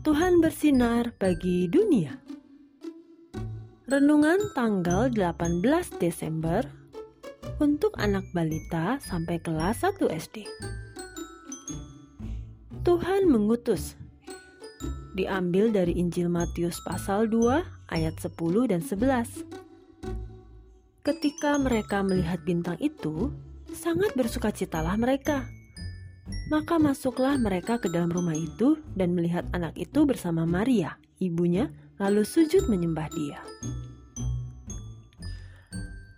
[0.00, 2.16] Tuhan bersinar bagi dunia.
[3.84, 5.60] Renungan tanggal 18
[6.00, 6.64] Desember
[7.60, 10.48] untuk anak balita sampai kelas 1 SD.
[12.80, 14.00] Tuhan mengutus.
[15.12, 18.34] Diambil dari Injil Matius pasal 2 ayat 10
[18.72, 19.44] dan 11.
[21.04, 23.28] Ketika mereka melihat bintang itu,
[23.68, 25.44] sangat bersukacitalah mereka.
[26.50, 32.26] Maka masuklah mereka ke dalam rumah itu dan melihat anak itu bersama Maria, ibunya, lalu
[32.26, 33.38] sujud menyembah dia.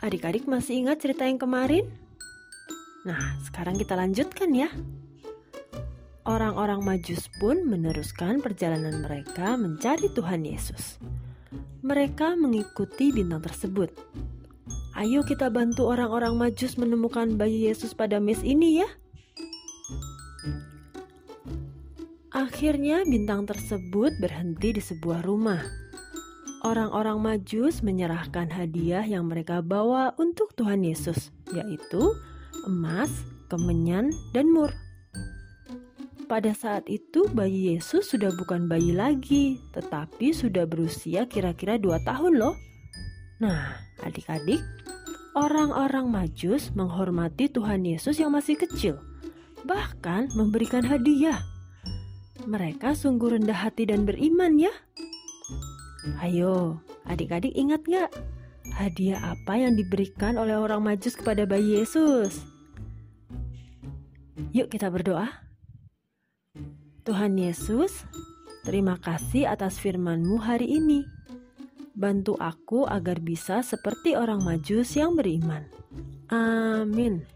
[0.03, 1.87] Adik-adik masih ingat cerita yang kemarin?
[3.07, 4.71] Nah, sekarang kita lanjutkan ya.
[6.23, 11.03] Orang-orang Majus pun meneruskan perjalanan mereka mencari Tuhan Yesus.
[11.83, 13.91] Mereka mengikuti bintang tersebut.
[14.95, 18.89] Ayo kita bantu orang-orang Majus menemukan bayi Yesus pada mes ini ya.
[22.43, 25.63] Akhirnya bintang tersebut berhenti di sebuah rumah.
[26.67, 32.03] Orang-orang Majus menyerahkan hadiah yang mereka bawa untuk Tuhan Yesus, yaitu
[32.67, 33.15] emas,
[33.47, 34.75] kemenyan, dan mur.
[36.27, 42.43] Pada saat itu bayi Yesus sudah bukan bayi lagi, tetapi sudah berusia kira-kira dua tahun
[42.43, 42.59] loh.
[43.39, 44.59] Nah, adik-adik,
[45.39, 48.99] orang-orang Majus menghormati Tuhan Yesus yang masih kecil,
[49.63, 51.52] bahkan memberikan hadiah
[52.47, 54.73] mereka sungguh rendah hati dan beriman ya.
[56.19, 58.11] Ayo, adik-adik ingat gak?
[58.75, 62.43] Hadiah apa yang diberikan oleh orang majus kepada bayi Yesus?
[64.51, 65.29] Yuk kita berdoa.
[67.03, 68.07] Tuhan Yesus,
[68.63, 71.03] terima kasih atas firman-Mu hari ini.
[71.93, 75.69] Bantu aku agar bisa seperti orang majus yang beriman.
[76.33, 77.27] Amin.